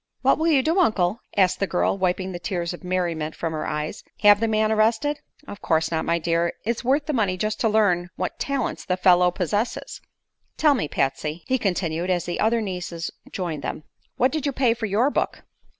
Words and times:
"What 0.23 0.39
will 0.39 0.47
you 0.47 0.63
do, 0.63 0.79
Uncle?" 0.79 1.19
asked 1.37 1.59
the 1.59 1.67
girl, 1.67 1.95
wiping 1.95 2.31
the 2.31 2.39
tears 2.39 2.73
of 2.73 2.83
merriment 2.83 3.35
from 3.35 3.53
her 3.53 3.67
eyes. 3.67 4.03
"Have 4.21 4.39
the 4.39 4.47
man 4.47 4.71
arrested?" 4.71 5.19
"Of 5.47 5.61
course 5.61 5.91
not, 5.91 6.05
my 6.05 6.17
dear. 6.17 6.53
It's 6.65 6.83
worth 6.83 7.05
the 7.05 7.13
money 7.13 7.37
just 7.37 7.59
to 7.59 7.69
learn 7.69 8.09
what 8.15 8.39
talents 8.39 8.83
the 8.83 8.97
fellow 8.97 9.29
possesses. 9.29 10.01
Tell 10.57 10.73
me, 10.73 10.87
Patsy," 10.87 11.43
he 11.45 11.59
continued, 11.59 12.09
as 12.09 12.25
the 12.25 12.39
other 12.39 12.61
nieces 12.61 13.11
joined 13.31 13.61
them, 13.61 13.83
"what 14.17 14.31
did 14.31 14.43
you 14.47 14.51
pay 14.51 14.73
for 14.73 14.87
your 14.87 15.11
book?" 15.11 15.43